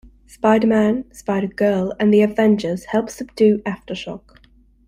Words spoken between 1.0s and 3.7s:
Spider-Girl, and the Avengers help subdue